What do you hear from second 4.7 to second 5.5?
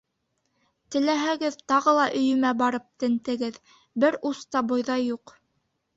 бойҙай юҡ.